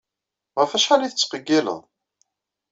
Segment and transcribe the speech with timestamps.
[0.59, 1.81] Ɣef wacḥal ay tettqeyyileḍ?